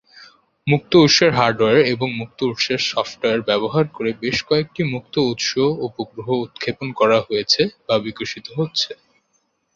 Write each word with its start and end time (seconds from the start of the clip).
মুক্ত 0.67 0.91
উৎসের 0.97 1.31
হার্ডওয়্যার 1.33 1.79
এবং 1.93 2.07
মুক্ত 2.17 2.39
উৎসের 2.43 2.81
সফ্টওয়্যার 2.89 3.41
ব্যবহার 3.41 3.85
করে 3.93 4.11
বেশ 4.21 4.37
কয়েকটি 4.43 4.81
মুক্ত 4.93 5.15
উৎস 5.31 5.49
উপগ্রহ 5.87 6.27
উৎক্ষেপণ 6.45 6.87
করা 6.91 7.17
হয়েছে 7.21 7.61
বা 7.87 7.95
বিকশিত 8.05 8.47
হচ্ছে। 8.59 8.91